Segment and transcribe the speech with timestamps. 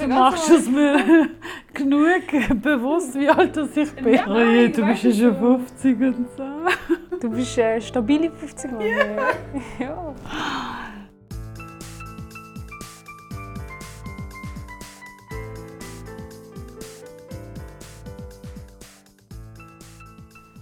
[0.00, 1.28] Du machst es mir
[1.74, 4.14] genug bewusst, wie alt dass ich bin.
[4.14, 7.18] Nein, oh je, du bist ja schon 50 und so.
[7.20, 8.80] Du bist äh, stabile 50 Mann.
[9.78, 10.14] ja.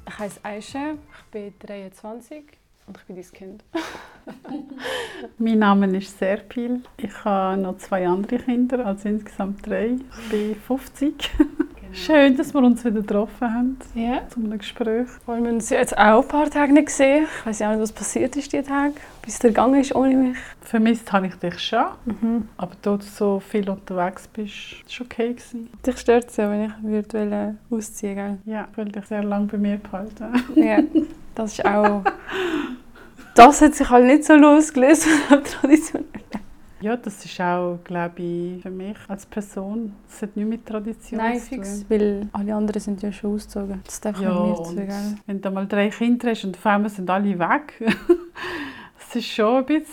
[0.08, 2.42] Ich heiße Aisha, ich bin 23
[2.88, 3.64] und ich bin dein Kind.
[5.38, 6.80] Mein Name ist Serpil.
[6.96, 9.96] Ich habe noch zwei andere Kinder, also insgesamt drei.
[10.24, 11.30] Ich bin 50.
[11.90, 14.20] Schön, dass wir uns wieder getroffen haben Ja.
[14.28, 15.06] zu einem Gespräch.
[15.26, 17.26] Wir haben uns jetzt auch ein paar Tage nicht gesehen.
[17.40, 20.36] Ich weiß auch nicht, was passiert ist diese Tage, bis es gegangen ist ohne mich.
[20.60, 22.48] Vermisst habe ich dich schon, Mhm.
[22.58, 24.54] aber da du so viel unterwegs bist,
[25.00, 25.30] war okay.
[25.32, 25.70] Gewesen.
[25.86, 28.38] Dich stört es ja, wenn ich virtuell ausziehen?
[28.44, 30.26] Ja, ich will dich sehr lange bei mir behalten.
[30.56, 30.80] Ja,
[31.34, 32.02] das ist auch...
[33.38, 36.04] Das hat sich halt nicht so losgelöst von der Tradition.
[36.80, 41.18] Ja, das ist auch, glaube ich, für mich als Person, das hat nichts mit Tradition
[41.18, 41.64] Nein, zu tun.
[41.64, 43.80] fix, weil alle anderen sind ja schon ausgezogen.
[43.84, 44.88] Das darf Ja, mir zu, gell?
[45.26, 47.72] wenn du mal drei Kinder hast und auf einmal sind alle weg,
[48.98, 49.92] das ist schon ein bisschen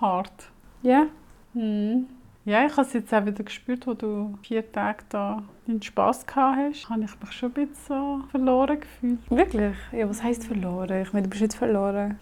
[0.00, 0.50] hart.
[0.82, 1.06] Ja,
[1.54, 2.06] Mhm.
[2.44, 6.24] Ja, ich habe es jetzt auch wieder gespürt, wo du vier Tage da deinen Spass
[6.26, 6.88] gehabt hast.
[6.88, 9.18] Habe ich mich schon ein bisschen so verloren gefühlt.
[9.30, 9.74] wirklich?
[9.90, 11.02] Ja, was heisst verloren?
[11.02, 12.20] Ich meine, du bist nicht verloren.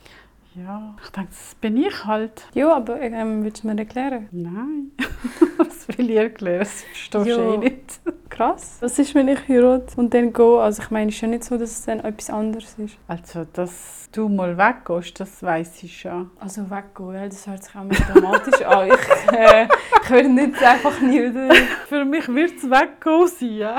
[0.56, 2.46] Ja, ich denke, das bin ich halt.
[2.54, 4.28] Ja, aber ähm, willst du mir erklären?
[4.30, 4.92] Nein,
[5.56, 6.60] was will ich erklären?
[6.60, 7.54] Das verstehst Ja.
[7.54, 8.00] eh nicht.
[8.30, 8.78] Krass.
[8.80, 10.60] Was ist, wenn ich heirate und dann gehe?
[10.60, 12.96] Also ich meine, es ist ja nicht so, dass es dann etwas anderes ist.
[13.08, 16.30] Also, dass du mal weggehst, das weiß ich schon.
[16.38, 18.88] Also weggehen, das hört sich auch mehr dramatisch an.
[18.88, 19.68] Ich, äh,
[20.02, 21.54] ich würde nicht einfach nie wieder...
[21.88, 23.76] Für mich wird es weggehen sein, ja.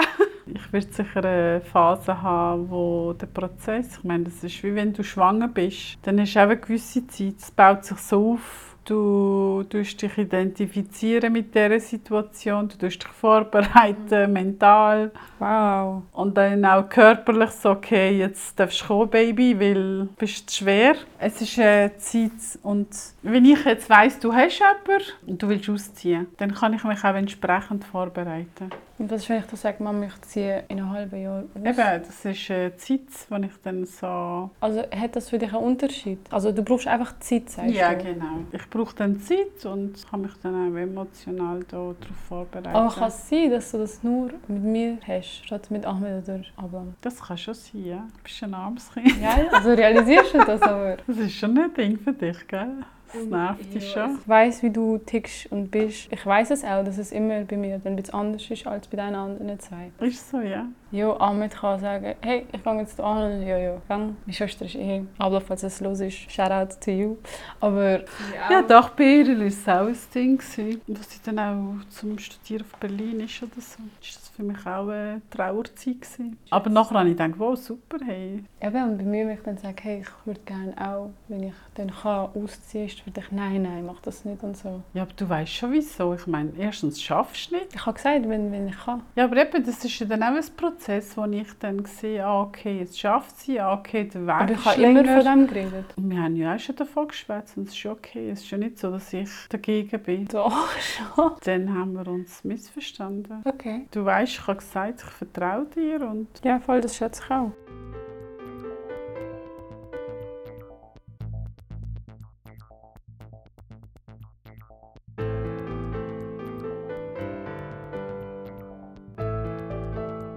[0.48, 4.94] Ich werde sicher eine Phase haben, wo der Prozess, ich meine, das ist wie wenn
[4.94, 8.75] du schwanger bist, dann hast du auch eine gewisse Zeit, es baut sich so auf,
[8.86, 16.04] du tust dich identifizieren mit dieser Situation, du tust dich vorbereiten, mental Wow.
[16.14, 20.96] und dann auch körperlich so, okay, jetzt darfst du kommen, Baby, weil du bist schwer.
[21.20, 22.32] Es ist eine Zeit
[22.64, 22.88] und
[23.22, 27.04] wenn ich jetzt weiss, du hast jemanden und du willst ausziehen, dann kann ich mich
[27.04, 28.70] auch entsprechend vorbereiten.
[28.98, 31.46] Und was ist, wenn ich dann sage, Mama, ich ziehe in einem halben Jahr aus?
[31.54, 34.52] Eben, das ist eine Zeit, wo ich dann so...
[34.62, 36.20] Also hat das für dich einen Unterschied?
[36.32, 38.06] Also du brauchst einfach Zeit, sagst ja, du?
[38.06, 38.40] genau.
[38.54, 41.96] Ich brauche dann Zeit und kann mich dann auch emotional darauf
[42.28, 42.68] vorbereiten.
[42.76, 46.42] Aber kann es sein, dass du das nur mit mir hast, statt mit Ahmed oder
[46.58, 46.94] Ablam?
[47.00, 48.08] Das kann schon sein, ja.
[48.18, 49.22] Du bist ein armes Kind.
[49.22, 50.98] Ja, also realisierst du das aber?
[51.08, 52.84] Das ist schon ein Ding für dich, gell?
[53.16, 54.18] Das nervt dich schon.
[54.22, 56.08] Ich weiss, wie du tickst und bist.
[56.12, 58.88] Ich weiß es auch, dass es immer bei mir dann ein bisschen anders ist als
[58.88, 59.92] bei den anderen zwei.
[60.00, 60.66] Ist so, ja.
[60.92, 64.16] Ja, Ahmed kann sagen, hey, ich gehe jetzt an und ja, ja, gang.
[64.26, 67.18] Meine Schwester ist eh, aber falls es los ist, shout out to you.
[67.60, 68.02] Aber
[68.50, 70.38] Ja, doch, bei ihr war es auch ein Ding.
[70.38, 70.82] gewesen.
[70.88, 74.66] Was sie dann auch zum Studieren auf Berlin ist oder so, ist das für mich
[74.66, 76.02] auch eine Trauerzeit.
[76.02, 76.38] Gewesen.
[76.50, 78.44] Aber nachher habe ich gedacht, wow, super, hey.
[78.62, 81.54] Eben, und bei mir, wenn ich dann sage, hey, ich würde gerne auch, wenn ich
[81.76, 84.82] dann kann, ausziehen, ist würde ich, nein, nein, mach das nicht und so.
[84.94, 86.14] Ja, aber du weißt schon wieso.
[86.14, 87.76] Ich meine, erstens schaffst du nicht.
[87.76, 89.04] Ich habe gesagt, wenn, wenn ich kann.
[89.16, 92.42] Ja, aber eben, das ist ja dann auch ein Prozess, wo ich dann sehe, ah,
[92.42, 95.22] okay, jetzt schafft sie, ah, okay, der Weg Aber ich habe immer länger.
[95.22, 95.86] von dem geredet.
[95.98, 98.30] Und wir haben ja auch schon davon geschwätzt und es ist schon okay.
[98.30, 100.28] Es ist ja nicht so, dass ich dagegen bin.
[100.28, 100.68] Doch,
[101.16, 101.32] schon.
[101.44, 103.42] Dann haben wir uns missverstanden.
[103.46, 103.88] Okay.
[103.92, 107.52] Du weißt, ich habe gesagt, ich vertraue dir und Ja, voll, das schätze ich auch.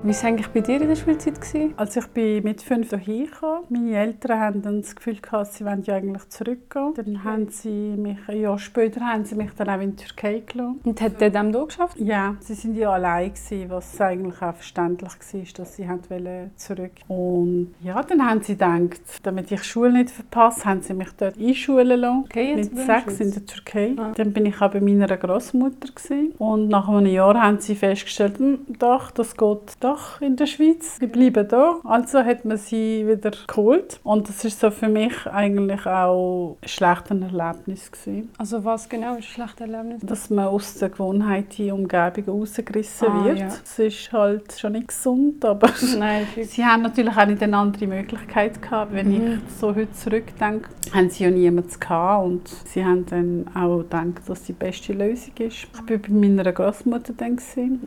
[0.08, 1.38] Wie war es eigentlich bei dir in der Schulzeit?
[1.38, 1.74] gewesen?
[1.76, 5.66] Als ich bin mit fünf hierher kam, meine Eltern haben dann das Gefühl gehabt, sie
[5.66, 6.94] wollen ja eigentlich zurückgehen.
[6.94, 10.42] Dann haben sie mich, ein Jahr später haben sie mich dann auch in die Türkei
[10.46, 10.80] gelassen.
[10.82, 11.98] Und hat der dem da geschafft?
[12.00, 16.52] Ja, sie sind ja allein gewesen, was eigentlich auch verständlich war, dass sie haben wollen
[16.56, 16.92] zurück.
[17.08, 21.36] Und ja, dann haben sie gedacht, damit ich Schule nicht verpasse, haben sie mich dort
[21.38, 22.24] einschulen lassen.
[22.24, 23.92] Okay, mit sechs in der Türkei.
[23.98, 24.12] Ah.
[24.16, 25.90] Dann bin ich auch bei meiner Großmutter
[26.38, 30.96] und nach einem Jahr haben sie festgestellt, "Hm, doch, das geht doch in der Schweiz.
[30.98, 31.80] Sie bleiben da.
[31.84, 36.68] Also hat man sie wieder geholt und das ist so für mich eigentlich auch ein
[36.68, 38.30] schlechtes Erlebnis gewesen.
[38.38, 40.00] Also was genau ist ein schlechtes Erlebnis?
[40.02, 43.38] dass man aus der Gewohnheit die Umgebung rausgerissen Ah, wird.
[43.38, 43.46] ja.
[43.46, 47.86] Es ist halt schon nicht gesund, aber Nein, sie haben natürlich auch nicht eine andere
[47.86, 48.92] Möglichkeit gehabt.
[48.92, 49.14] Wenn Mhm.
[49.46, 54.22] ich so heute zurückdenke, haben sie ja niemanden gehabt und sie haben dann auch gedacht,
[54.26, 55.38] dass die beste Lösung ist.
[55.40, 57.38] Ich war bei meiner Großmutter dann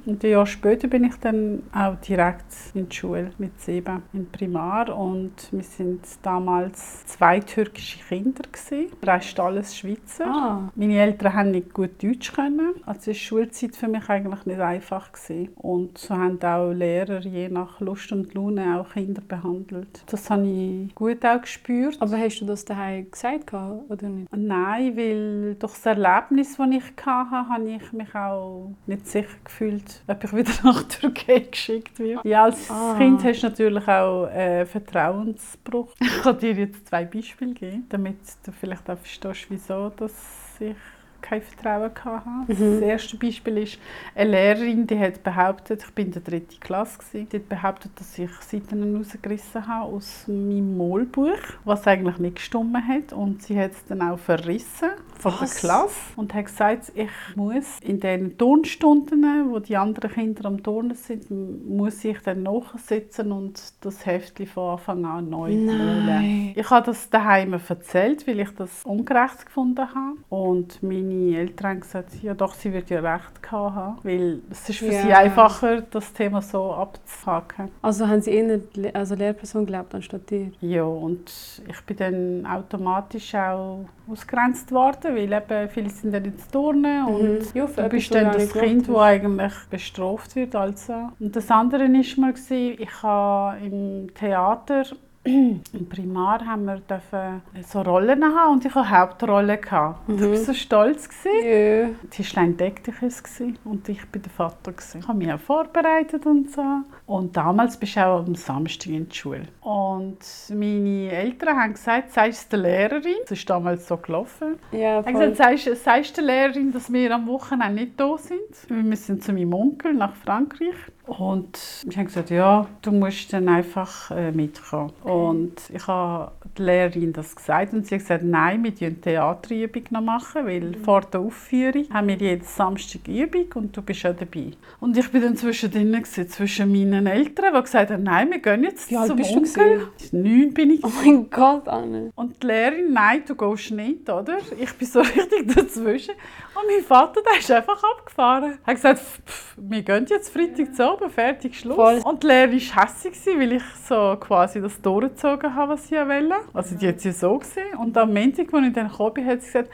[0.06, 4.30] und ein Jahr später bin ich dann auch direkt in die Schule mit sieben in
[4.30, 8.92] Primar und wir sind damals zwei türkische Kinder gewesen.
[9.02, 10.26] Der Rest alles Schweizer.
[10.26, 10.72] Ah.
[10.76, 15.12] Meine Eltern haben nicht gut Deutsch können, also die Schulzeit für mich eigentlich nicht einfach
[15.12, 15.50] gewesen.
[15.56, 20.04] Und so haben auch Lehrer je nach Lust und Laune auch Kinder behandelt.
[20.08, 21.98] Das habe ich gut auch gespürt.
[22.00, 24.28] Aber hast du das daheim gesagt oder nicht?
[24.36, 30.04] Nein, weil durch das Erlebnis, das ich hatte, habe ich mich auch nicht sicher gefühlt,
[30.08, 32.28] ob ich wieder nach Türkei geschickt werde.
[32.28, 32.96] Ja, als Ah.
[32.98, 35.94] Kind hast du natürlich auch äh, Vertrauensbruch.
[36.00, 40.14] Ich kann dir jetzt zwei Beispiele geben, damit du vielleicht auch verstehst, wieso dass
[40.60, 40.76] ich
[41.22, 42.46] kein Vertrauen hatte.
[42.48, 42.84] Das Mhm.
[42.84, 43.80] erste Beispiel ist
[44.16, 47.92] eine Lehrerin, die hat behauptet, ich bin in der dritten Klasse, gewesen, die hat behauptet,
[47.96, 53.14] dass ich Seiten rausgerissen habe aus meinem Malbuch, was eigentlich nicht gestimmt hat.
[53.14, 54.90] Und sie hat es dann auch verrissen
[55.20, 55.48] von der?
[55.48, 60.96] Klasse und hat gesagt, ich muss in den Turnstunden, wo die anderen Kinder am Turnen
[60.96, 65.54] sind, muss ich dann nachsitzen und das Heftchen von Anfang an neu.
[65.54, 66.54] Nein.
[66.56, 70.18] Ich habe das daheim erzählt, weil ich das ungerecht gefunden habe.
[70.30, 70.82] Und
[71.12, 73.98] meine Eltern haben gesagt, ja doch, sie wird ja recht haben.
[74.04, 75.20] Weil es ist für sie Ja.
[75.20, 77.70] einfacher, das Thema so abzuhaken.
[77.82, 78.60] Also haben sie eher
[78.94, 80.52] also Lehrperson geglaubt anstatt dir?
[80.62, 81.32] Ja, und
[81.68, 87.54] ich bin dann automatisch auch ausgrenzt worden, weil eben viele sind dann ins Turnen und
[87.54, 90.56] Ja, für Du bist dann das Kind, das eigentlich bestraft wird.
[90.56, 91.10] Also.
[91.20, 94.84] Und das andere war mal, ich habe im Theater,
[95.24, 99.62] im Primar, haben wir dürfen so Rollen haben und ich hatte Hauptrollen.
[99.62, 100.10] Gehabt.
[100.10, 100.32] Und Ich Mhm.
[100.32, 101.10] war so stolz.
[101.10, 101.94] Gewesen.
[102.04, 102.10] Ja.
[102.10, 103.22] Tischlein deck dich es
[103.64, 104.72] und ich bin der Vater.
[104.72, 105.00] Gewesen.
[105.02, 106.64] Ich habe mich auch vorbereitet und so.
[107.06, 109.44] Und damals bist du auch am Samstag in die Schule.
[109.62, 110.18] Und
[110.50, 113.16] meine Eltern haben gesagt, sei es der Lehrerin.
[113.24, 114.56] Das ist damals so gelaufen.
[114.72, 115.14] Ja, voll.
[115.14, 118.40] gesagt, sagst, sagst der Lehrerin, dass wir am Wochenende nicht da sind.
[118.70, 120.76] Wir sind zu meinem Onkel nach Frankreich.
[121.08, 121.60] Und
[121.90, 124.92] ich habe gesagt, ja, du musst dann einfach äh, mitkommen.
[125.04, 129.84] Und ich habe der Lehrerin das gesagt und sie hat gesagt, nein, wir machen Theaterübung
[129.90, 134.16] noch machen, weil vor der Aufführung haben wir jeden Samstag Übung und du bist auch
[134.16, 134.52] dabei.
[134.80, 138.64] Und ich bin dann zwischendrin gewesen, zwischen meinen Eltern, die gesagt haben, nein, wir gehen
[138.64, 139.88] jetzt Wie zum bist du Onkel.
[140.12, 142.12] Neun bin ich Oh mein Gott, Anne.
[142.16, 144.38] und die Lehrerin, nein, du gehst nicht, oder?
[144.60, 146.16] Ich bin so richtig dazwischen.
[146.54, 148.60] Und mein Vater, der ist einfach abgefahren.
[148.66, 151.76] Er hat gesagt, pff, wir gehen jetzt Freitag zu oben, fertig, Schluss.
[151.76, 152.00] Voll.
[152.04, 156.36] Und die Lehrerin war hässlich, weil ich so quasi das durchgezogen habe, was sie wollte.
[156.54, 157.76] Also die hat sie so gesehen.
[157.78, 159.70] Und am Montag, als ich dann gekommen bin, hat sie gesagt,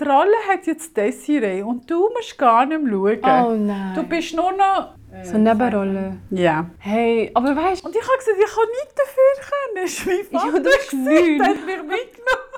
[0.00, 3.46] die Rolle hat jetzt Desiree und du musst gar nicht mehr schauen.
[3.46, 3.94] Oh nein.
[3.96, 4.94] Du bist nur noch...
[5.24, 6.16] so eine Nebenrolle.
[6.30, 6.66] Ja.
[6.78, 9.84] Hey, aber weißt du, Und ich habe gesagt, ich kann nichts dafür können.
[9.84, 11.38] Es war mein Ja, Vater, gewesen, neun.
[11.38, 12.48] der hat mich mitgenommen.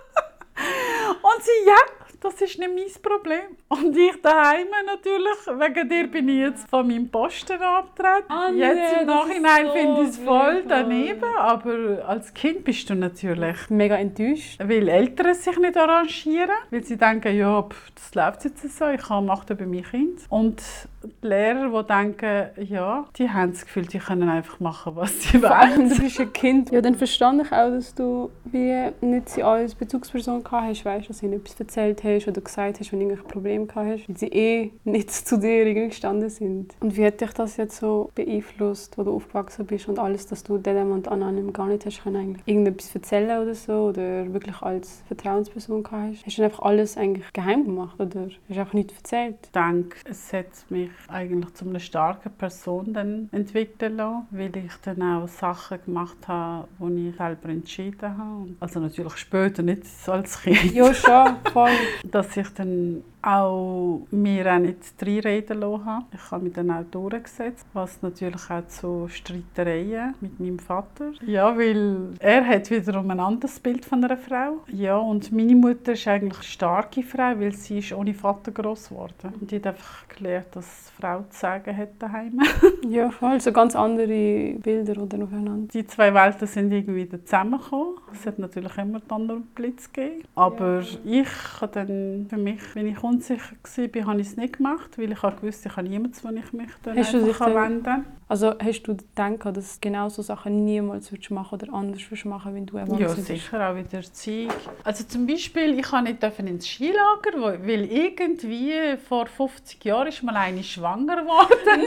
[1.23, 1.77] Und sie, ja,
[2.21, 3.57] das ist nicht mein Problem.
[3.69, 8.27] Und ich daheim natürlich, wegen dir bin ich jetzt von meinem Posten abgetreten.
[8.29, 12.89] Ah, nee, jetzt im Nachhinein so finde ich es voll daneben, aber als Kind bist
[12.91, 13.71] du natürlich...
[13.71, 14.59] mega enttäuscht.
[14.63, 19.03] Weil Eltern sich nicht arrangieren, weil sie denken, ja, pff, das läuft jetzt so, ich
[19.03, 20.21] kann machen über mein Kind.
[20.29, 20.63] Und
[21.03, 25.43] die Lehrer, die denken, ja, die haben das Gefühl, die können einfach machen, was sie
[25.43, 25.89] wollen.
[25.89, 26.71] du bist ein Kind.
[26.71, 31.09] Ja, dann verstand ich auch, dass du wie nicht sie als Bezugsperson gehabt hast, weißt,
[31.09, 34.09] dass du ihnen etwas erzählt hast oder gesagt hast, wenn du irgendwelche Probleme gehabt hast,
[34.09, 36.75] weil sie eh nicht zu dir irgendwie gestanden sind.
[36.81, 40.43] Und wie hat dich das jetzt so beeinflusst, wo du aufgewachsen bist und alles, dass
[40.43, 44.61] du dem und anderen gar nicht hast können eigentlich irgendetwas erzählen oder so oder wirklich
[44.63, 46.27] als Vertrauensperson gehabt hast?
[46.27, 49.37] Hast du einfach alles eigentlich geheim gemacht oder hast du einfach nichts erzählt?
[49.45, 54.75] Ich denke, es hat mich eigentlich zu einer starken Person dann entwickeln lassen, weil ich
[54.83, 58.49] dann auch Sachen gemacht habe, die ich selber entschieden habe.
[58.61, 60.73] Also natürlich später, nicht als Kind.
[60.73, 61.71] Ja, schon, voll.
[62.05, 66.05] Dass ich dann auch mir auch nicht reinreden lassen.
[66.15, 71.13] Ich habe mich dann auch durchgesetzt, was natürlich auch zu Streitereien mit meinem Vater.
[71.25, 74.61] Ja, weil er hat wiederum ein anderes Bild von einer Frau.
[74.69, 78.91] Ja, und meine Mutter ist eigentlich eine starke Frau, weil sie ist ohne Vater groß
[78.91, 79.35] geworden.
[79.41, 82.41] Und die hat einfach gelernt, dass Frau zu sagen hat daheim.
[82.89, 83.41] Ja, voll.
[83.41, 85.69] So ganz andere Bilder oder aufeinander.
[85.73, 87.95] Die zwei Welten sind irgendwie wieder zusammengekommen.
[88.13, 90.25] Es hat natürlich immer Donner und Blitz gegeben.
[90.35, 91.29] Aber ich
[91.61, 95.21] habe dann für mich, wenn ich unsicher war, habe ich es nicht gemacht, weil ich
[95.21, 98.05] gewusst, ich habe niemanden, wo ich mich dann Hast du einfach dann- wenden kann.
[98.29, 102.55] Also hast du gedacht, dass genau so Sachen niemals würdest machen oder anders würdest machen,
[102.55, 103.27] wenn du erwachsen Ja, bist?
[103.27, 104.53] sicher, auch wieder Erziehung.
[104.85, 110.37] Also zum Beispiel, ich kann nicht ins Skilager, weil irgendwie vor 50 Jahren ist mal
[110.37, 111.83] eine schwanger geworden.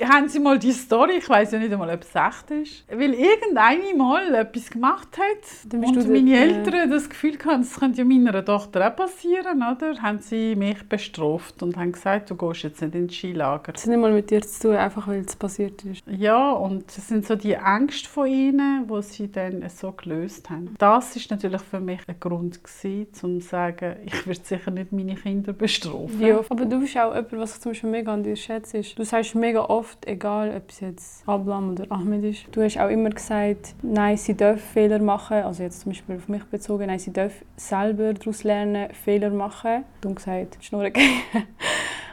[0.08, 1.16] Haben Sie mal die Story?
[1.18, 2.84] Ich weiß ja nicht einmal, ob es echt ist.
[2.88, 7.98] Weil irgendeine mal etwas gemacht hat und du meine Eltern das Gefühl hatten, das könnte
[7.98, 10.00] ja meiner Tochter auch passieren, oder?
[10.00, 13.72] Haben sie mich bestraft und haben gesagt, du gehst jetzt nicht ins Skilager.
[13.72, 16.02] Das hat nicht mal mit dir zu tun, einfach weil es passiert ist.
[16.06, 20.74] Ja, und das sind so die Ängste von ihnen, wo sie dann so gelöst haben.
[20.78, 24.92] Das ist natürlich für mich ein Grund gewesen, um zu sagen, ich werde sicher nicht
[24.92, 26.20] meine Kinder bestrafen.
[26.20, 29.04] Ja, aber du bist auch jemand, was ich zum Beispiel mega an dir schätze, du
[29.04, 33.10] sagst mega oft, egal ob es jetzt Ablam oder Ahmed ist, du hast auch immer
[33.10, 37.12] gesagt, nein, sie dürfen Fehler machen, also jetzt zum Beispiel auf mich bezogen, nein, sie
[37.12, 39.84] dürfen selber daraus lernen, Fehler machen.
[40.00, 40.92] Du hast gesagt, Schnurren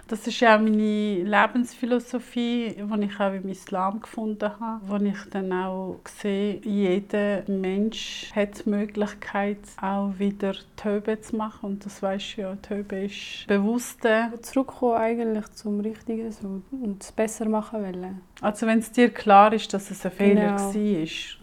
[0.09, 4.81] Das ist ja auch meine Lebensphilosophie, die ich auch im Islam gefunden habe.
[4.87, 11.69] Wo ich dann auch sehe, jeder Mensch hat die Möglichkeit, auch wieder Töbe zu machen.
[11.69, 14.33] Und das weißt du ja, Töbe ist bewusste.
[14.41, 18.21] Zurückkommen eigentlich zum Richtigen so, und es besser machen wollen.
[18.41, 20.59] Also wenn es dir klar ist, dass es ein Fehler Genau.
[20.61, 20.71] war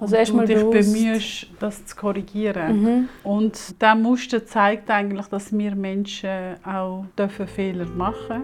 [0.00, 0.92] Also und du dich bewusst.
[0.94, 2.82] bemühst, das zu korrigieren.
[2.82, 3.08] Mhm.
[3.22, 8.42] Und der Muster zeigt eigentlich, dass wir Menschen auch dürfen Fehler machen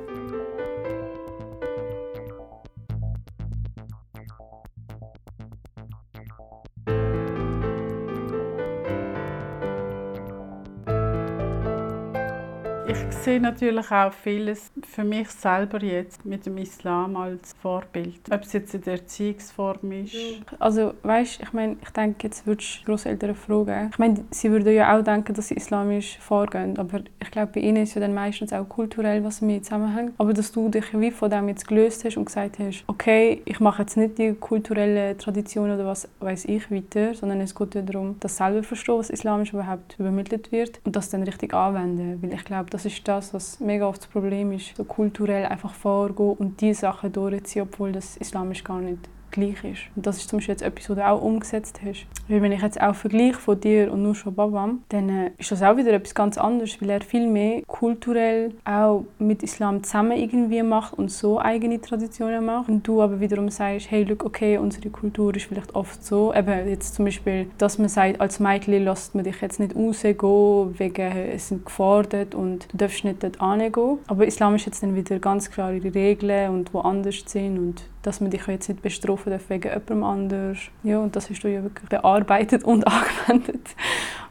[13.23, 18.19] Ich sehe natürlich auch vieles für mich selber jetzt mit dem Islam als Vorbild.
[18.33, 20.17] Ob es jetzt in der Erziehungsform ist.
[20.59, 23.91] Also weißt, ich meine, ich denke, jetzt würdest du Großeltern fragen.
[23.93, 27.61] Ich meine, sie würden ja auch denken, dass sie islamisch vorgehen, aber ich glaube, bei
[27.61, 30.15] ihnen ist ja dann meistens auch kulturell, was mit zusammenhängt.
[30.19, 33.61] Aber dass du dich wie von dem jetzt gelöst hast und gesagt hast, okay, ich
[33.61, 37.83] mache jetzt nicht die kulturelle Tradition oder was weiß ich weiter, sondern es geht ja
[37.83, 42.33] darum, das selber verstehen, was islamisch überhaupt übermittelt wird und das dann richtig anwenden, weil
[42.33, 46.35] ich glaube, das ist das, was mega oft das Problem ist, so kulturell einfach vorgehen
[46.35, 49.83] und die Sachen durchziehen, obwohl das islamisch gar nicht gleich ist.
[49.97, 52.07] Und das ist zum Beispiel jetzt etwas, was du auch umgesetzt hast.
[52.29, 55.51] Weil wenn ich jetzt auch vergleiche von dir und nur schon Babam, dann äh, ist
[55.51, 60.17] das auch wieder etwas ganz anderes, weil er viel mehr kulturell auch mit Islam zusammen
[60.17, 62.69] irgendwie macht und so eigene Traditionen macht.
[62.69, 66.69] Und du aber wiederum sagst, hey, look, okay, unsere Kultur ist vielleicht oft so, eben
[66.69, 71.13] jetzt zum Beispiel, dass man sagt, als Mädchen lässt man dich jetzt nicht rausgehen, wegen
[71.13, 73.99] äh, es sind gefordert und du darfst nicht dort hingehen.
[74.07, 77.83] Aber Islam ist jetzt dann wieder ganz klar ihre Regeln und wo anders sind und
[78.03, 80.59] dass man dich jetzt nicht bestrafen darf wegen jemandem anders.
[80.83, 83.69] Ja, und das hast du ja wirklich bearbeitet und angewendet,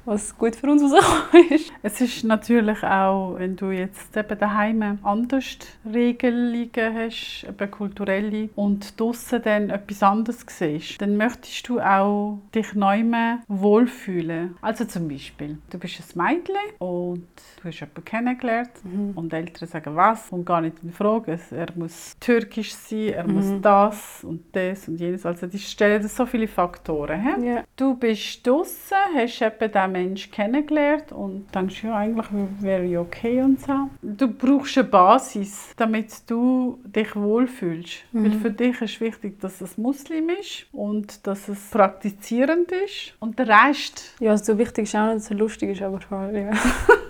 [0.06, 1.72] was gut für uns rausgekommen ist.
[1.84, 9.00] Es ist natürlich auch, wenn du jetzt eben daheim anders Regelungen hast, eben kulturelle, und
[9.00, 14.56] draussen dann etwas anderes siehst, dann möchtest du auch dich neu mehr wohlfühlen.
[14.62, 17.28] Also zum Beispiel, du bist ein Mädchen und
[17.62, 18.72] du hast jemanden kennengelernt
[19.16, 21.40] und die Eltern sagen was und gar nicht in Frage.
[21.52, 25.26] Er muss türkisch sein, er muss das und das und jenes.
[25.26, 27.22] Also die stellen so viele Faktoren.
[27.22, 27.60] He?
[27.76, 32.28] Du bist draußen, hast eben Menschen kennengelernt und denkst, ja, eigentlich
[32.60, 33.90] wäre ja okay und so.
[34.02, 38.04] Du brauchst eine Basis, damit du dich wohlfühlst.
[38.12, 43.16] Weil für dich ist wichtig, dass es Muslim ist und dass es praktizierend ist.
[43.20, 46.00] Und der Rest, Ja, also so wichtig ist auch nicht, dass er lustig ist, aber
[46.32, 46.52] ja.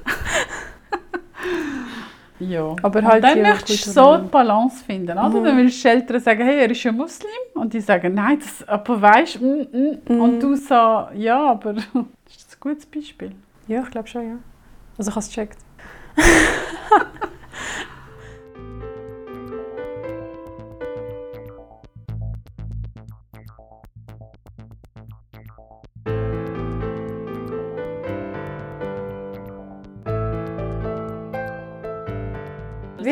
[2.42, 2.76] ja.
[2.82, 5.12] Aber und halt dann je möchtest du so die Balance finden.
[5.18, 5.30] Oder?
[5.30, 5.44] Mhm.
[5.44, 7.32] Dann willst du Eltern sagen, hey, er ist ein Muslim.
[7.54, 10.14] Und die sagen, nein, das, aber weißt du, mm, mm.
[10.14, 10.22] Mhm.
[10.22, 10.74] und du so,
[11.16, 13.32] ja, aber das ist ein gutes Beispiel.
[13.68, 14.38] Ja, ich glaube schon, ja.
[14.98, 15.58] Also ich habe es gecheckt.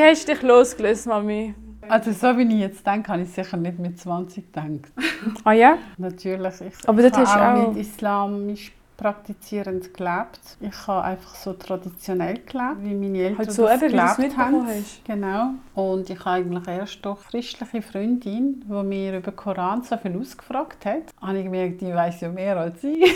[0.09, 1.53] hast dich losgelöst, Mami?
[1.87, 4.91] Also so wie ich jetzt denke, habe ich sicher nicht mit 20 gedacht.
[5.43, 5.77] Ah ja?
[5.97, 10.39] Natürlich, ich, Aber ich dort hast auch auch- nicht islamisch praktizierend gelebt.
[10.59, 14.17] Ich habe einfach so traditionell gelebt, wie meine Eltern Halt so das eben, wie gelebt
[14.19, 14.67] mitbekommen haben.
[14.67, 15.05] hast.
[15.05, 15.49] Genau.
[15.73, 20.17] Und ich habe eigentlich erst durch christliche Freundin, die mir über den Koran so viel
[20.19, 23.15] ausgefragt hat, habe ich gemerkt, die weiß ja mehr als ich.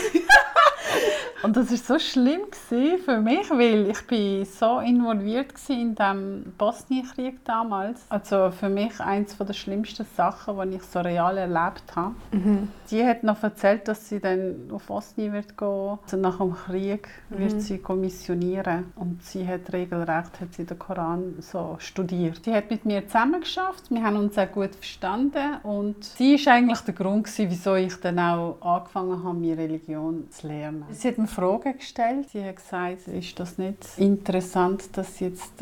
[1.44, 6.52] Und das war so schlimm für mich, weil ich bin so involviert war in dem
[6.56, 8.00] Bosnienkrieg damals.
[8.08, 12.14] Also für mich eines der schlimmsten Sachen, die ich so real erlebt habe.
[12.32, 12.68] Mhm.
[12.90, 15.98] Die hat noch erzählt, dass sie dann auf Bosnien wird gehen.
[16.02, 17.60] Also nach dem Krieg wird Mhm.
[17.60, 22.40] sie kommissionieren und sie hat regelrecht hat sie den Koran so studiert.
[22.42, 23.90] Sie hat mit mir zusammen geschafft.
[23.90, 27.94] Wir haben uns sehr gut verstanden und sie ist eigentlich der Grund gewesen, wieso ich
[28.00, 30.84] dann auch angefangen habe, meine Religion zu lernen.
[30.90, 32.30] Sie hat mir Fragen gestellt.
[32.30, 35.52] Sie hat gesagt, ist das nicht interessant, dass jetzt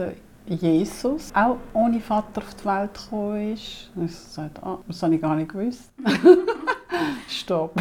[0.47, 3.91] Jesus auch ohne Vater auf die Welt gekommen ist.
[4.05, 5.93] Ich sagte, ah, das habe ich gar nicht gewusst.
[7.29, 7.75] Stopp.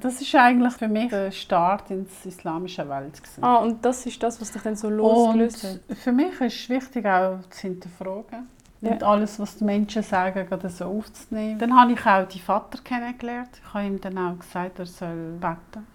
[0.00, 3.14] Das ist eigentlich für mich der Start ins islamische Welt.
[3.14, 3.42] Gewesen.
[3.42, 5.96] Ah, und das ist das, was dich dann so losgelöst hat?
[5.96, 8.48] Für mich ist es wichtig, auch zu hinterfragen.
[8.80, 8.90] Ja.
[8.90, 11.58] Nicht alles, was die Menschen sagen, gerade so aufzunehmen.
[11.58, 13.50] Dann habe ich auch die Vater kennengelernt.
[13.62, 15.86] Ich habe ihm dann auch gesagt, er soll beten.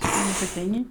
[0.00, 0.90] Das ist eine Bedingung.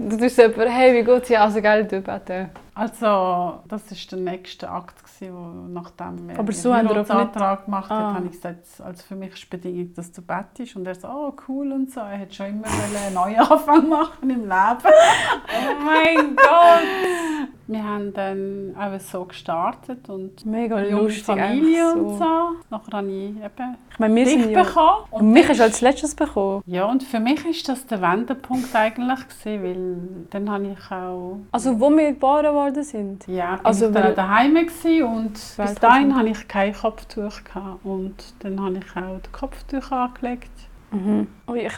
[0.00, 1.42] Du tust so jemand, hey, wie geht's dir?
[1.42, 2.50] Also, gell, du beten.
[2.72, 7.90] Also, das war der nächste Akt, gewesen, wo nachdem wir Aber so einen Antrag gemacht
[7.90, 7.98] Ah.
[8.00, 10.76] haben, habe ich gesagt, also für mich ist die Bedingung, dass du bettest.
[10.76, 11.98] Und er so, oh cool und so.
[11.98, 14.48] Er hat schon immer einen Neuanfang machen im Leben.
[14.48, 17.48] Oh mein Gott!
[17.68, 21.26] Wir haben dann auch so gestartet und Mega lustig.
[21.26, 22.24] Familie einfach und so.
[22.70, 24.62] Nachher habe ich eben Ich meine, wir dich sind ja...
[24.62, 25.04] bekommen.
[25.10, 26.62] Und mich hast du als letztes bekommen.
[26.64, 31.40] Ja, und für mich ist das der Wendepunkt eigentlich gewesen, weil dann habe ich auch
[31.52, 33.26] Also, wo wir geboren worden sind.
[33.26, 37.84] Ja, bin Also, ich dann daheim gewesen und bis dahin hatte ich kein Kopftuch gehabt
[37.84, 40.50] und dann habe ich auch das Kopftuch angelegt.
[40.90, 41.26] Mhm.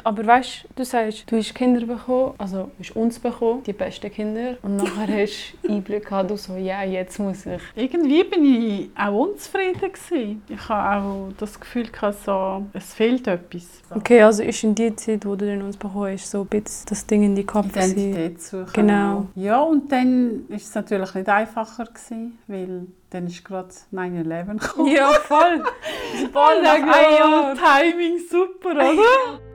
[0.05, 4.11] Aber weißt du, sagst, du hast Kinder bekommen, also du hast uns bekommen, die besten
[4.11, 4.57] Kinder.
[4.63, 7.61] Und nachher hast du Einblick gehabt, du so, ja, jetzt muss ich.
[7.75, 10.43] Irgendwie bin ich auch unzufrieden gewesen.
[10.49, 13.83] Ich habe auch das Gefühl gehabt, so, es fehlt etwas.
[13.89, 13.97] So.
[13.97, 16.87] Okay, also ist in die Zeit, wo du dann uns bekommen hast, so ein bisschen
[16.89, 17.67] das Ding in die Kopf.
[17.67, 18.73] Identität suchen.
[18.73, 19.27] Genau.
[19.35, 24.95] Ja, und dann war es natürlich nicht einfacher, gewesen, weil dann ist gerade 9-11 gekommen.
[24.95, 25.65] Ja, voll.
[26.33, 27.57] voll nach.
[27.57, 29.41] Timing super, oder?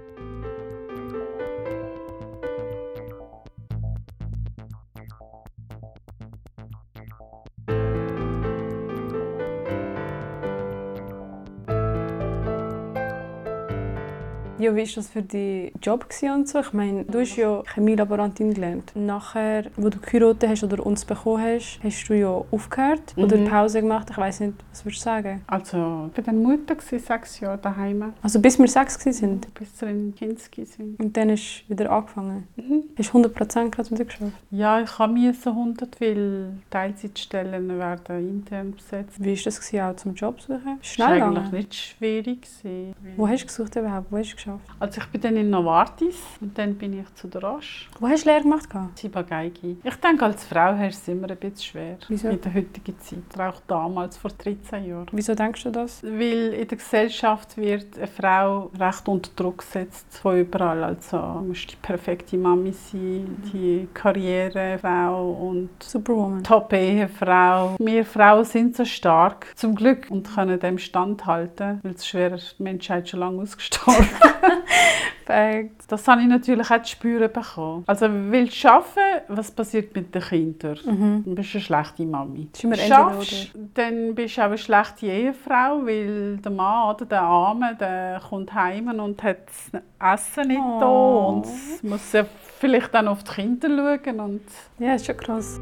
[14.65, 16.60] Ja, wie war das für dich Job und so?
[16.60, 18.91] Ich meine, du hast ja Chemielaborantin gelernt.
[18.95, 23.45] Nachher, wo du geheiratet hast oder uns bekommen hast, hast du ja aufgehört oder Mhm.
[23.45, 24.07] Pause gemacht.
[24.10, 25.41] Ich weiß nicht, was würdest du sagen?
[25.45, 29.53] Also, ich war dann Mutter, sechs Jahre daheim, Also bis wir sechs gewesen sind.
[29.53, 31.00] bis wir in Kinski sind.
[31.00, 32.48] Und dann hast du wieder angefangen.
[32.55, 32.84] Mhm.
[32.98, 34.31] Hast du 100% gerade wieder geschafft?
[34.50, 39.24] Ja, ich habe mir so 100, weil Teilzeitstellen werden intern besetzt.
[39.24, 40.77] Wie war das auch zum Job suchen?
[40.79, 42.41] Das Schnell war eigentlich nicht schwierig.
[42.41, 42.95] gewesen.
[43.17, 44.12] Wo hast du gesucht überhaupt?
[44.12, 44.81] Wo hast du geschafft?
[44.81, 47.85] Also ich bin dann in Novartis und dann bin ich zu der Roche.
[48.00, 48.69] Wo hast du Lehre gemacht?
[48.69, 48.97] gehabt?
[48.97, 49.77] Zibageigi.
[49.83, 51.97] Ich denke, als Frau du es immer ein bisschen schwer.
[52.07, 52.29] Wieso?
[52.29, 53.39] In der heutigen Zeit.
[53.39, 55.08] Auch damals, vor 13 Jahren.
[55.12, 56.03] Wieso denkst du das?
[56.03, 60.84] Weil in der Gesellschaft wird eine Frau recht unter Druck gesetzt von überall.
[60.84, 66.43] Also du musst die perfekte Mami sein, die Karrierefrau und Superwoman.
[66.43, 67.75] Top-Ehefrau.
[67.80, 72.63] Wir Frauen sind so stark, zum Glück, und können dem standhalten, weil es wäre die
[72.63, 74.08] Menschheit schon lange ausgestorben.
[75.88, 77.84] Das habe ich natürlich auch zu spüren bekommen.
[77.88, 80.77] Also willst du arbeiten, was passiert mit den Kindern?
[80.86, 81.23] Mhm.
[81.25, 82.47] Dann bist du eine schlechte Mami.
[82.88, 88.21] Schaffst, dann bist du auch eine schlechte Ehefrau, weil der Mann, oder der Arme, der
[88.29, 89.81] kommt heim und hat das
[90.13, 91.27] Essen nicht da Oh.
[91.43, 92.23] und muss ja
[92.60, 94.19] vielleicht dann auf die Kinder schauen.
[94.19, 94.41] Und
[94.77, 95.60] Ja, ist schon krass.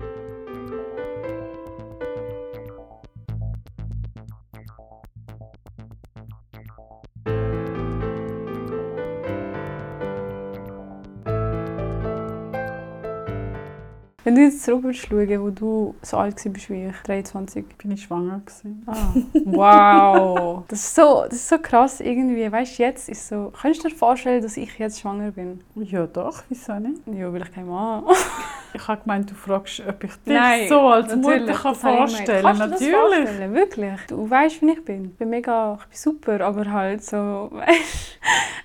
[14.24, 17.66] Wenn du jetzt zurück schauen, wo du so alt warst wie ich, 23.
[17.78, 18.84] bin ich schwanger gewesen.
[18.86, 20.64] Ah, wow.
[20.70, 22.50] Das ist, so, das ist so krass irgendwie.
[22.50, 23.52] Weißt du, jetzt ist so...
[23.60, 25.60] Kannst du dir vorstellen, dass ich jetzt schwanger bin?
[25.76, 27.02] Ja doch, wieso nicht?
[27.08, 28.06] Ja, weil ich kein Mann
[28.74, 32.44] Ich habe gemeint, du fragst, ob ich dich Nein, so als Mutter Natürlich, kann vorstellen
[32.44, 32.96] Kannst du das Natürlich.
[32.96, 33.54] vorstellen?
[33.54, 34.00] Wirklich?
[34.08, 35.06] Du weißt, wie ich bin.
[35.06, 37.18] Ich bin mega, ich bin super, aber halt so,
[37.52, 38.20] weißt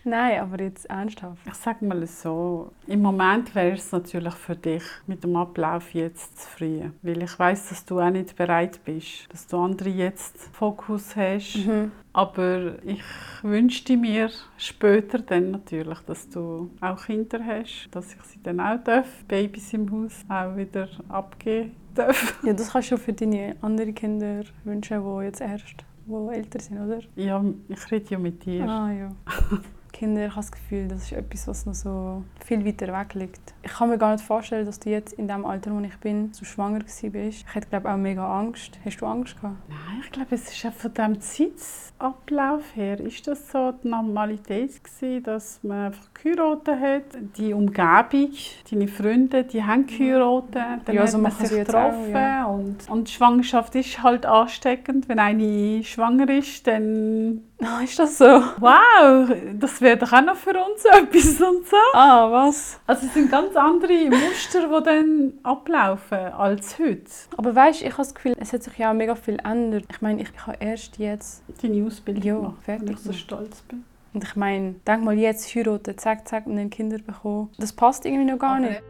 [0.05, 1.43] Nein, aber jetzt ernsthaft.
[1.47, 6.41] Ich sage mal so, im Moment wäre es natürlich für dich mit dem Ablauf jetzt
[6.41, 6.81] zu früh.
[7.03, 11.57] Weil ich weiß, dass du auch nicht bereit bist, dass du andere jetzt Fokus hast.
[11.57, 11.93] Mhm.
[12.19, 13.05] Aber ich
[13.43, 18.83] wünschte mir später dann natürlich, dass du auch Kinder hast, dass ich sie dann auch
[18.83, 22.37] darf, Babys im Haus auch wieder abgeben darf.
[22.43, 25.77] Ja, das kannst du für deine anderen Kinder wünschen, die jetzt erst
[26.07, 26.99] die älter sind, oder?
[27.15, 28.69] Ja, ich rede ja mit dir.
[28.69, 29.15] Ah ja.
[29.99, 33.53] Kinder, ich habe das Gefühl, das ist etwas, was noch so viel weiter weg liegt.
[33.63, 36.33] Ich kann mir gar nicht vorstellen, dass du jetzt in dem Alter, wo ich bin,
[36.33, 37.45] so schwanger gewesen bist.
[37.49, 38.79] Ich hätte glaube auch mega Angst.
[38.85, 39.57] Hast du Angst gehabt?
[39.69, 44.85] Nein, ich glaube, es ist auch von dem Zeitablauf her, ist das so die Normalität
[44.85, 47.37] gewesen, dass man einfach geheiratet hat.
[47.37, 48.31] Die Umgebung,
[48.71, 52.45] deine Freunde, die haben geheiratet, dann Ja, hat so man machen sie sich getroffen ja.
[52.45, 55.09] und, und die Schwangerschaft ist halt ansteckend.
[55.09, 58.25] Wenn eine schwanger ist, dann Ah, ist das so?
[58.25, 61.77] wow, das wäre doch auch noch für uns etwas und so.
[61.93, 62.79] Ah, was?
[62.87, 67.11] Also es sind ganz andere Muster, die dann ablaufen als heute.
[67.37, 69.87] Aber weißt, ich habe das Gefühl, es hat sich ja auch mega viel geändert.
[69.91, 73.63] Ich meine, ich, habe erst jetzt Deine Ausbildung Ja, gemacht, fertig wenn ich so stolz
[73.63, 73.85] bin.
[74.15, 77.51] Und ich meine, denk mal jetzt heiraten, zack, zack, und dann Kinder bekommen.
[77.59, 78.83] Das passt irgendwie noch gar Aber nicht.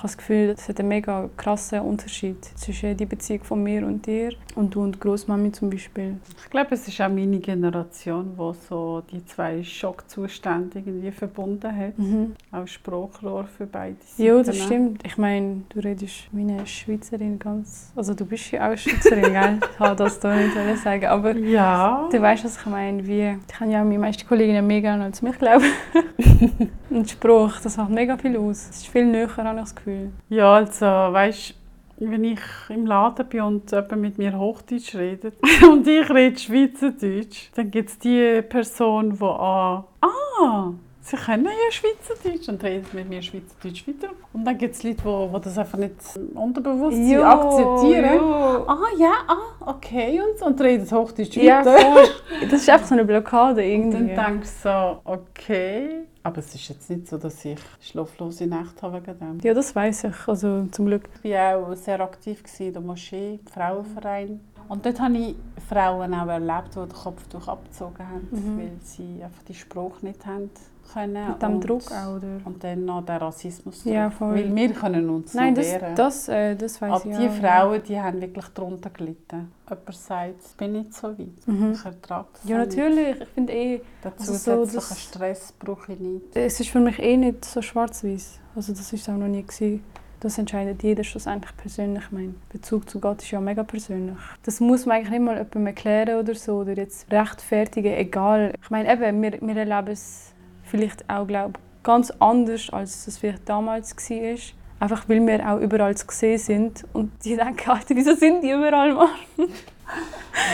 [0.00, 4.04] Habe das Gefühl, es hat einen mega krassen Unterschied zwischen der Beziehung von mir und
[4.06, 6.16] dir und du und Großmami zum Beispiel.
[6.44, 11.98] Ich glaube, es ist auch meine Generation, die so die zwei Schockzustände irgendwie verbunden hat.
[11.98, 12.32] Mhm.
[12.52, 14.22] Auch Sprachrohr für beide Seiten.
[14.22, 15.02] Ja, das stimmt.
[15.06, 17.92] Ich meine, du redest wie eine Schweizerin ganz.
[17.94, 19.58] Also du bist ja auch Schweizerin, gell?
[19.74, 21.06] Ich wollte das da nicht sagen.
[21.06, 22.08] Aber Ja.
[22.10, 23.06] du weißt, was ich meine.
[23.06, 25.64] Wie, ich habe ja meine meisten Kolleginnen gerne als mich, glaube
[26.90, 28.68] Und Spruch, das macht mega viel aus.
[28.68, 30.10] Es ist viel näher, habe ich das Gefühl.
[30.28, 31.54] Ja, also, weißt
[32.02, 35.34] wenn ich im Laden bin und jemand mit mir Hochdeutsch redet
[35.70, 40.70] und ich rede Schweizerdeutsch, dann gibt es die Person, die an «Ah,
[41.02, 44.14] sie können ja Schweizerdeutsch» und redet mit mir Schweizerdeutsch weiter.
[44.32, 45.94] Und dann gibt es Leute, die, die das einfach nicht
[46.34, 48.16] unterbewusst Jo, akzeptieren.
[48.16, 48.64] jo.
[48.66, 52.08] «Ah, ja, ah, okay» und, und redet Hochdeutsch Ja, weiter.
[52.50, 54.14] Das ist einfach so eine Blockade Und irgendwie.
[54.14, 56.06] dann denke ich so, okay.
[56.22, 59.40] Aber es ist jetzt nicht so, dass ich schlaflose Nächte habe wegen dem.
[59.40, 60.28] Ja, das weiß ich.
[60.28, 61.08] Also zum Glück.
[61.22, 64.40] Ich war auch sehr aktiv in der Moschee, im Frauenverein.
[64.68, 65.34] Und dort habe ich
[65.68, 68.58] Frauen auch erlebt, die den Kopftuch abgezogen haben, Mhm.
[68.58, 70.50] weil sie einfach die Sprache nicht haben
[70.92, 71.28] können.
[71.28, 72.40] Mit dem Druck auch, oder?
[72.44, 73.84] Und dann noch der Rassismus.
[73.84, 74.34] Ja, voll.
[74.34, 75.94] Weil wir können uns Nein, das, wehren.
[75.94, 77.32] das, äh, das weiß Aber ich die auch.
[77.34, 79.52] Frauen, die haben wirklich darunter gelitten.
[79.68, 81.46] Jemand sagt, ich bin nicht so weit.
[81.46, 81.72] Mhm.
[81.72, 82.76] Ich ertrage das Ja, nicht.
[82.76, 83.20] natürlich.
[83.20, 86.36] Ich finde eh, Den Also so, Stress brauche ich nicht.
[86.36, 88.38] es ist für mich eh nicht so schwarz-weiß.
[88.56, 89.84] Also das ist auch noch nie gewesen.
[90.22, 92.02] Das entscheidet jeder schlussendlich persönlich.
[92.04, 94.18] Ich meine, Bezug zu Gott ist ja mega persönlich.
[94.42, 98.52] Das muss man eigentlich nicht mal jemandem erklären oder so oder jetzt rechtfertigen, egal.
[98.62, 100.34] Ich meine, eben, wir, wir erleben es
[100.70, 104.36] vielleicht auch, glaube ganz anders, als es vielleicht damals war.
[104.80, 108.50] Einfach weil wir auch überall zu sehen sind und die denken, Alter, wieso sind die
[108.50, 109.08] überall, Mann?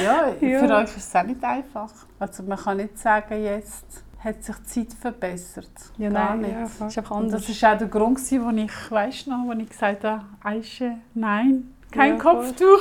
[0.02, 0.58] Ja, Ja.
[0.60, 1.92] für euch ist es auch nicht einfach.
[2.18, 3.84] Also man kann nicht sagen, jetzt
[4.18, 5.68] hat sich die Zeit verbessert.
[5.98, 6.52] Ja, Gar nein, nicht.
[6.80, 7.46] ja, ist einfach Und anders.
[7.46, 11.74] das war auch der Grund, wo ich, weißt noch, wo ich gesagt habe, Aische, nein,
[11.90, 12.18] kein Ja.
[12.18, 12.80] Kopftuch.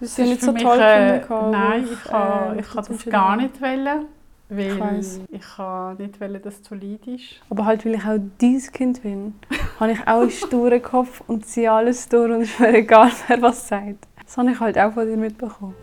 [0.00, 1.50] Das ja ist nicht für so mich, toll äh, gefunden.
[1.50, 4.06] Nein, ich äh, ich habe das dazwischen gar nicht wollen.
[4.54, 7.40] Weil Ich ich, habe nicht wollen, dass du leidest.
[7.48, 9.34] Aber halt, weil ich auch dein Kind bin,
[9.80, 13.10] habe ich auch einen sturen Kopf und ziehe alles durch und es ist mir egal,
[13.28, 14.06] wer was sagt.
[14.22, 15.74] Das habe ich halt auch von dir mitbekommen.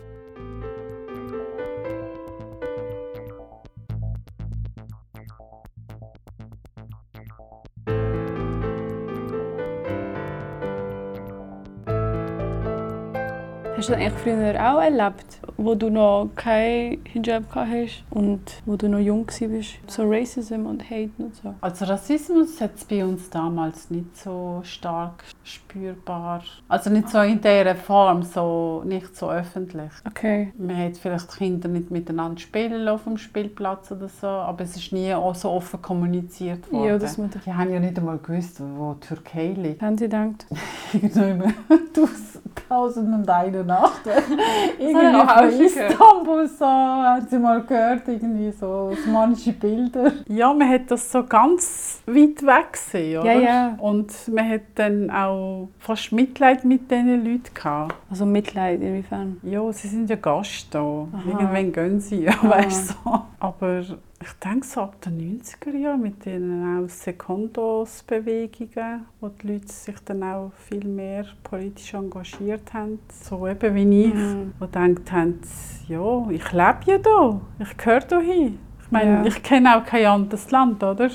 [13.76, 18.76] Hast du das eigentlich früher auch erlebt, wo du noch kein Hijab hast und wo
[18.76, 19.78] du noch jung warst?
[19.86, 21.54] So Racism und Hate und so.
[21.60, 26.42] Also Rassismus hat es bei uns damals nicht so stark spürbar.
[26.68, 29.90] Also nicht so in dieser Form, so, nicht so öffentlich.
[30.06, 30.52] Okay.
[30.56, 34.92] Man hat vielleicht Kinder nicht miteinander spielen auf dem Spielplatz oder so, aber es ist
[34.92, 36.84] nie auch so offen kommuniziert worden.
[36.88, 39.82] Ja, das muss Die haben ja nicht einmal gewusst, wo die Türkei liegt.
[39.82, 40.46] Haben sie gedacht?
[40.92, 41.42] Irgendwo im
[42.70, 44.02] Tausend und eine Nacht.
[44.78, 45.06] irgendwie
[45.50, 50.12] Istanbul so, haben sie mal gehört, irgendwie so manche Bilder.
[50.28, 53.32] Ja, man hat das so ganz weit weg gesehen, oder?
[53.32, 53.76] Ja, ja.
[53.78, 57.94] Und man hat dann auch fast Mitleid mit diesen Leuten gehabt.
[58.10, 59.38] Also Mitleid inwiefern?
[59.42, 60.80] Ja, sie sind ja Gast da.
[60.80, 61.06] Aha.
[61.26, 62.50] Irgendwann gehen sie, ja, Ah.
[62.50, 62.94] weißt du.
[63.10, 63.20] So.
[63.38, 63.82] Aber
[64.22, 69.96] ich denke so ab den 90er Jahren mit den auch Sekundos-Bewegungen, wo die Leute sich
[70.04, 72.98] dann auch viel mehr politisch engagiert haben.
[73.08, 74.52] So eben wie ich, Mhm.
[74.60, 75.40] die gedacht haben,
[75.88, 78.58] ja, ich lebe ja da, ich gehöre da hin.
[78.84, 79.24] Ich meine, Ja.
[79.24, 81.08] ich kenne auch kein anderes Land, oder?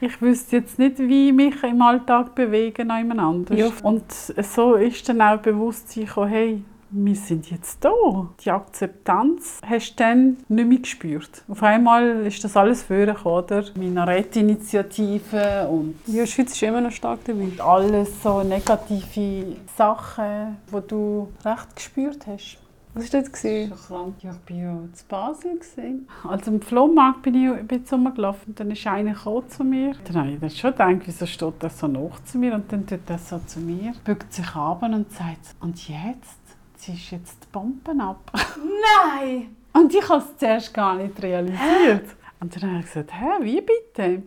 [0.00, 3.58] Ich wüsste jetzt nicht, wie ich mich im Alltag bewegen an jemand anders.
[3.58, 3.68] Ja.
[3.84, 6.62] Und so ist dann auch Bewusstsein gekommen, hey,
[6.96, 7.90] wir sind jetzt da.
[8.44, 11.42] Die Akzeptanz hast du dann nicht mehr gespürt.
[11.48, 13.64] Auf einmal ist das alles vorgekommen, oder?
[13.74, 17.48] Minarett-Initiative und Ja, die Schweiz ist immer noch stark dabei.
[17.62, 22.58] alles so negative Sachen, die du recht gespürt hast.
[22.96, 23.32] Was war das?
[23.32, 23.72] gewesen?
[23.76, 24.14] Schon krank.
[24.22, 25.54] Ja, ich war ja zu Basel.
[25.54, 26.08] Gewesen.
[26.28, 29.16] Also im Flohmarkt bin ich ein bisschen rumgelaufen und dann ist einer
[29.48, 29.96] zu mir.
[30.04, 32.54] Dann habe ich dann schon gedacht, wieso steht er so nach zu mir?
[32.54, 36.38] Und dann tut er so zu mir, bückt sich ab und sagt, und jetzt
[36.84, 38.30] ziehst jetzt die Bomben ab.
[38.32, 39.56] Nein!
[39.72, 42.04] Und ich habe es zuerst gar nicht realisiert.
[42.40, 44.22] Und dann habe ich gesagt, hä, wie bitte?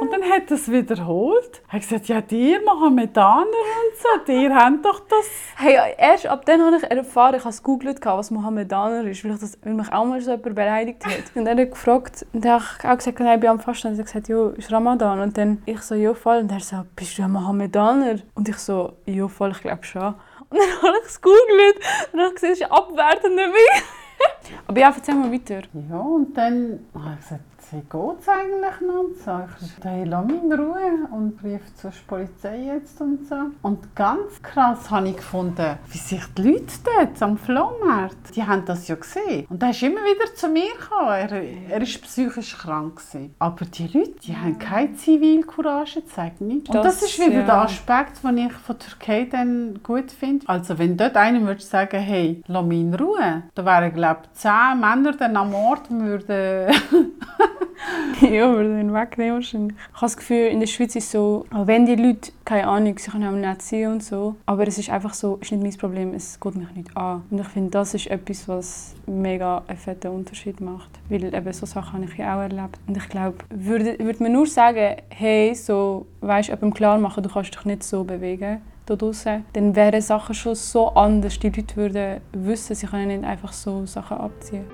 [0.00, 1.62] Und dann hat er es wiederholt.
[1.66, 5.26] Er hat gesagt, ja, dir Mohammedaner und so, dir haben doch das.
[5.56, 9.32] Hey, erst ab dann habe ich erfahren, ich habe es gegoogelt, was Mohammedaner ist, weil,
[9.32, 11.34] ich das, weil mich auch mal so jemand beleidigt hat.
[11.34, 13.58] Und dann hat er gefragt, und dann habe ich auch gesagt, nein, ich bin am
[13.58, 13.88] Fasten.
[13.88, 15.20] Und er hat gesagt, ja, ist Ramadan.
[15.20, 16.38] Und dann ich so, ja, voll.
[16.38, 18.20] Und er so, bist du ein Mohammedaner?
[18.34, 20.14] Und ich so, ja, voll, ich glaube schon.
[20.50, 23.40] Und dann habe ich es gegoogelt und dann habe ich gesehen, es ist abwertend.
[24.66, 25.62] Aber ja, erzähl mal weiter.
[25.88, 29.00] Ja, und dann habe ich gesagt, wie geht es eigentlich noch?
[29.00, 29.42] Und so.
[29.60, 33.36] Ich hey, lass mich in Ruhe und rief zur Polizei jetzt und so.
[33.62, 38.64] Und ganz krass habe ich gefunden, wie sich die Leute dort am Flohmarkt, die haben
[38.64, 39.46] das ja gesehen.
[39.48, 41.10] Und er ist immer wieder zu mir gekommen.
[41.10, 41.32] Er,
[41.70, 43.34] er ist psychisch krank gewesen.
[43.38, 46.40] Aber die Leute, die haben keine Zivilcourage gezeigt.
[46.40, 46.68] Nicht.
[46.68, 47.46] Und das, Das, ist wieder ja.
[47.46, 50.48] der Aspekt, den ich von Türkei dann gut finde.
[50.48, 54.40] Also wenn dort einer würde sagen, hey, lass mich in Ruhe, dann wären, glaube ich,
[54.40, 56.74] zehn Männer dann am Ort würden
[58.30, 59.76] ja, aber den wegnehmen wahrscheinlich.
[59.76, 62.66] Ich habe das Gefühl, in der Schweiz ist es so, auch wenn die Leute, keine
[62.66, 65.62] Ahnung, sie können auch nett sein und so, aber es ist einfach so, ist nicht
[65.62, 67.22] mein Problem, es geht mich nicht an.
[67.30, 70.90] Und ich finde, das ist etwas, was mega einen fetten Unterschied macht.
[71.08, 72.78] Weil eben so Sachen habe ich ja auch erlebt.
[72.86, 77.28] Und ich glaube, würde, würde man nur sagen, hey, so, weißt jemandem klar machen, du
[77.30, 81.38] kannst dich nicht so bewegen, draussen, dann wären Sachen schon so anders.
[81.38, 84.64] Die Leute würden wissen, sie können nicht einfach so Sachen abziehen.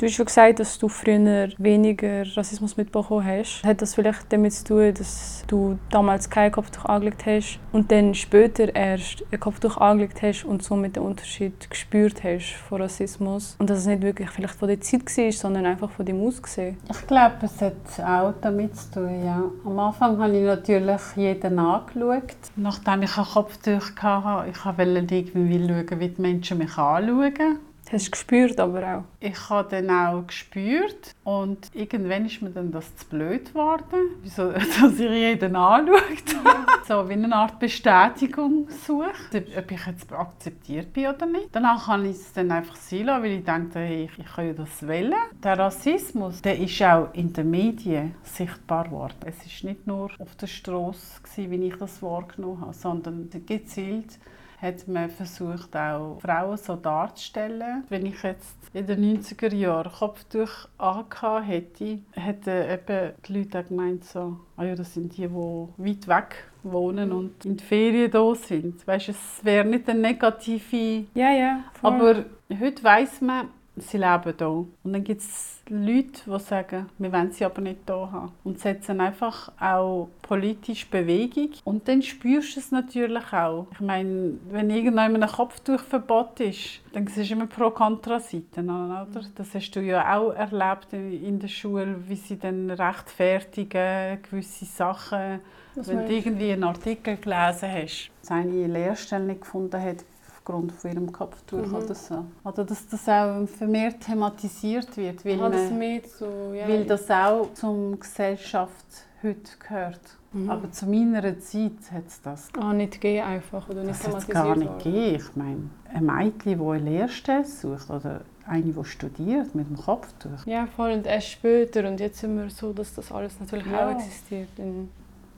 [0.00, 3.62] Du hast schon gesagt, dass du früher weniger Rassismus mitbekommen hast.
[3.62, 8.14] Hat das vielleicht damit zu tun, dass du damals kein Kopftuch angelegt hast und dann
[8.14, 13.56] später erst ein Kopftuch angelegt hast und somit den Unterschied gespürt hast von Rassismus?
[13.58, 16.78] Und dass es nicht wirklich vielleicht von der Zeit war, sondern einfach von deinem Aussehen?
[16.90, 19.42] Ich glaube, es hat auch damit zu tun, ja.
[19.66, 22.36] Am Anfang habe ich natürlich jeden angeschaut.
[22.56, 27.58] Nachdem ich ein Kopftuch hatte, ich wollte irgendwie schauen, wie die Menschen mich anschauen.
[27.92, 29.04] Hast du gespürt aber auch?
[29.18, 34.52] Ich habe dann auch gespürt und irgendwann ist mir dann das zu blöd geworden, wieso,
[34.52, 35.98] dass ich jeden anschaut.
[36.86, 41.48] so wie eine Art Bestätigung sucht, ob ich jetzt akzeptiert bin oder nicht.
[41.50, 44.52] Danach habe ich es dann einfach sein lassen, weil ich hey, ich, ich kann ja
[44.52, 45.14] das wählen.
[45.42, 49.16] Der Rassismus, der ist auch in den Medien sichtbar geworden.
[49.26, 54.16] Es war nicht nur auf der Straße, wie ich das wahrgenommen habe, sondern gezielt
[54.60, 57.84] hat man versucht, auch Frauen so darzustellen.
[57.88, 63.68] Wenn ich jetzt in den 90er Jahren Kopftuch angehabt hätte, hätten eben die Leute auch
[63.68, 68.10] gemeint, so, ah ja, das sind die, die weit weg wohnen und in die Ferien
[68.10, 68.86] da sind.
[68.86, 71.06] Weißt, es wäre nicht eine negative...
[71.14, 71.64] Ja, ja.
[71.72, 71.92] voll.
[71.92, 72.24] Aber
[72.60, 73.48] heute weiss man,
[73.80, 74.48] sie leben hier.
[74.48, 78.32] Und dann gibt es Leute, die sagen, wir wollen sie aber nicht hier haben.
[78.44, 81.50] Und setzen einfach auch politisch Bewegung.
[81.64, 83.66] Und dann spürst du es natürlich auch.
[83.72, 88.68] Ich meine, wenn irgendjemand ein Kopftuchverbot ist, dann siehst du immer Pro-Kontra-Seiten.
[88.68, 89.06] Oder?
[89.34, 95.40] Das hast du ja auch erlebt in der Schule, wie sie dann rechtfertigen gewisse Sachen.
[95.74, 100.04] Was wenn du irgendwie einen Artikel gelesen hast, dass eine Lehrstelle nicht gefunden hat,
[100.40, 101.74] aufgrund von ihrem Kopftuch Mhm.
[101.74, 102.24] oder so.
[102.44, 106.68] Oder dass das auch vermehrt thematisiert wird, weil, Ah, das man, so, ja.
[106.68, 108.86] weil das auch zum Gesellschaft
[109.22, 110.00] heute gehört.
[110.32, 110.50] Mhm.
[110.50, 114.34] Aber zu meiner Zeit hat es das, Ah, nicht gehen einfach oder nicht das thematisiert
[114.34, 115.16] gar nicht gegeben.
[115.16, 120.46] Ich meine, ein Mädchen, das eine Lehrstelle sucht oder eine, die studiert mit dem Kopftuch.
[120.46, 120.92] Ja, voll.
[120.92, 121.86] Und erst später.
[121.88, 123.88] Und jetzt sind wir so, dass das alles natürlich Ja.
[123.88, 124.48] auch existiert.
[124.56, 124.88] In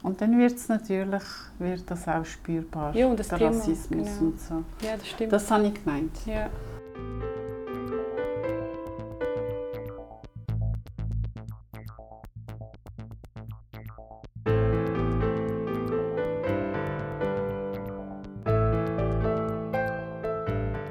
[0.03, 1.23] Und dann wird es natürlich
[1.59, 4.31] wird das auch spürbar, Ja, und das der Thema, Rassismus genau.
[4.31, 4.63] und so.
[4.85, 5.31] ja, das stimmt.
[5.31, 6.11] Das habe ich gemeint.
[6.25, 6.49] ja.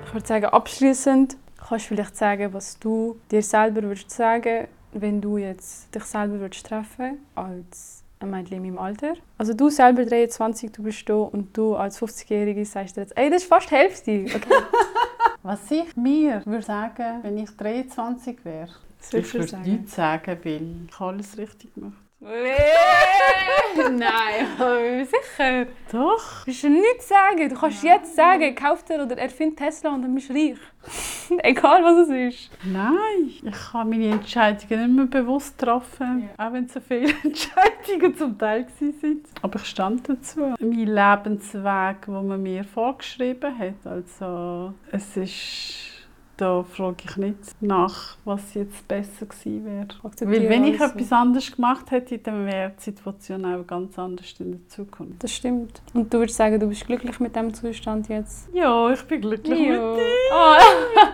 [0.07, 5.21] Ich würde sagen, abschließend kannst du vielleicht sagen, was du dir selber würdest sagen, wenn
[5.21, 9.15] du jetzt dich selber würdest treffen als ein Mädchen in meinem Alter.
[9.39, 13.31] Also du selber 23, du bist da und du als 50-Jährige sagst dir jetzt, ey,
[13.31, 14.25] das ist fast die Hälfte.
[14.27, 14.55] Okay.
[15.43, 18.69] Was ich mir würde sagen, wenn ich 23 wäre,
[19.01, 19.71] Was ich würde sagen?
[19.71, 21.97] nichts sagen, weil ich alles richtig gemacht
[23.91, 25.67] Nein, aber sicher.
[25.91, 26.45] Doch.
[26.45, 27.49] Du kannst nichts sagen.
[27.49, 30.57] Du kannst jetzt sagen, kauf dir oder erfind Tesla und dann bist du reich.
[31.43, 32.51] Egal was es ist.
[32.65, 38.17] Nein, ich habe meine Entscheidungen nicht mehr bewusst getroffen, auch wenn es so viele Entscheidungen
[38.17, 39.25] zum Teil waren.
[39.43, 40.55] Aber ich stand dazu.
[40.61, 45.92] Mein Lebensweg, den man mir vorgeschrieben hat, also es ist
[46.37, 49.87] da frage ich nicht nach, was jetzt besser gewesen wäre.
[50.03, 54.53] Weil wenn ich etwas anderes gemacht hätte, dann wäre die Situation auch ganz anders in
[54.53, 55.23] der Zukunft.
[55.23, 55.83] Das stimmt.
[55.95, 58.49] Und du würdest sagen, du bist glücklich mit dem Zustand jetzt?
[58.53, 59.95] Ja, ich bin glücklich mit Ja.
[59.95, 60.03] dir.
[60.33, 60.59] Ah,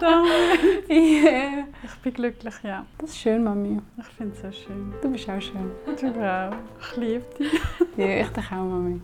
[0.00, 0.28] Danke.
[0.88, 1.64] yeah.
[1.84, 2.86] Ich bin glücklich, ja.
[2.98, 3.80] Das ist schön, Mami.
[3.98, 4.94] Ich finde es so schön.
[5.02, 5.70] Du bist auch schön.
[5.84, 6.52] Du auch.
[6.80, 7.52] Ich liebe dich.
[7.96, 9.00] Ja, ich dich auch, Mami.